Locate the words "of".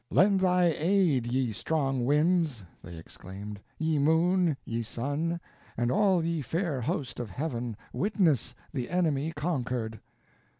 7.19-7.29